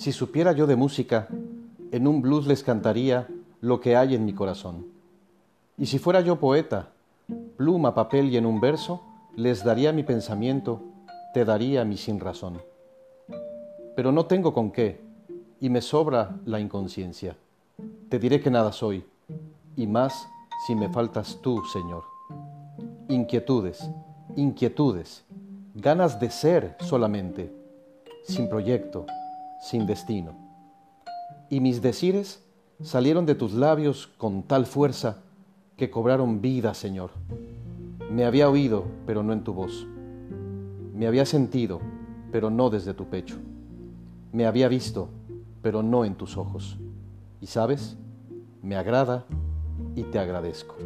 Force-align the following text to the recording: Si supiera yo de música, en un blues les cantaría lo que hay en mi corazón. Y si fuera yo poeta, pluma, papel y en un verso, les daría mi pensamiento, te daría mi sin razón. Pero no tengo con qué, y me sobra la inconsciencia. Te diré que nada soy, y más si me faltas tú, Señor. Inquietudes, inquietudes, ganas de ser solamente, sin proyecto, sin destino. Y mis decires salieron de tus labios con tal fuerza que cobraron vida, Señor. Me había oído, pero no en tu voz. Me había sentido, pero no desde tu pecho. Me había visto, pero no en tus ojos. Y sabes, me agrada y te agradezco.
Si 0.00 0.12
supiera 0.12 0.52
yo 0.52 0.66
de 0.66 0.76
música, 0.76 1.28
en 1.92 2.06
un 2.06 2.22
blues 2.22 2.46
les 2.46 2.62
cantaría 2.62 3.28
lo 3.60 3.82
que 3.82 3.96
hay 3.96 4.14
en 4.14 4.24
mi 4.24 4.32
corazón. 4.32 4.86
Y 5.76 5.84
si 5.84 5.98
fuera 5.98 6.22
yo 6.22 6.36
poeta, 6.36 6.88
pluma, 7.58 7.94
papel 7.94 8.30
y 8.30 8.38
en 8.38 8.46
un 8.46 8.62
verso, 8.62 9.02
les 9.36 9.62
daría 9.62 9.92
mi 9.92 10.02
pensamiento, 10.02 10.80
te 11.34 11.44
daría 11.44 11.84
mi 11.84 11.98
sin 11.98 12.18
razón. 12.18 12.62
Pero 13.94 14.10
no 14.10 14.24
tengo 14.24 14.54
con 14.54 14.70
qué, 14.70 15.02
y 15.60 15.68
me 15.68 15.82
sobra 15.82 16.34
la 16.46 16.60
inconsciencia. 16.60 17.36
Te 18.08 18.18
diré 18.18 18.40
que 18.40 18.50
nada 18.50 18.72
soy, 18.72 19.04
y 19.76 19.86
más 19.86 20.26
si 20.66 20.74
me 20.76 20.88
faltas 20.88 21.40
tú, 21.42 21.62
Señor. 21.70 22.04
Inquietudes, 23.10 23.90
inquietudes, 24.34 25.26
ganas 25.74 26.18
de 26.18 26.30
ser 26.30 26.76
solamente, 26.80 27.52
sin 28.24 28.48
proyecto, 28.48 29.04
sin 29.60 29.86
destino. 29.86 30.34
Y 31.48 31.60
mis 31.60 31.82
decires 31.82 32.44
salieron 32.82 33.26
de 33.26 33.34
tus 33.34 33.52
labios 33.52 34.08
con 34.18 34.42
tal 34.42 34.66
fuerza 34.66 35.22
que 35.76 35.90
cobraron 35.90 36.40
vida, 36.40 36.74
Señor. 36.74 37.10
Me 38.10 38.24
había 38.24 38.48
oído, 38.48 38.84
pero 39.06 39.22
no 39.22 39.32
en 39.32 39.44
tu 39.44 39.52
voz. 39.52 39.86
Me 40.94 41.06
había 41.06 41.24
sentido, 41.26 41.80
pero 42.32 42.50
no 42.50 42.70
desde 42.70 42.94
tu 42.94 43.06
pecho. 43.06 43.36
Me 44.32 44.46
había 44.46 44.68
visto, 44.68 45.08
pero 45.62 45.82
no 45.82 46.04
en 46.04 46.14
tus 46.14 46.36
ojos. 46.36 46.78
Y 47.40 47.46
sabes, 47.46 47.96
me 48.62 48.76
agrada 48.76 49.26
y 49.94 50.02
te 50.04 50.18
agradezco. 50.18 50.76